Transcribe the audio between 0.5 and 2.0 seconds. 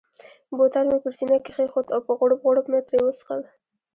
بوتل مې پر سینه کښېښود او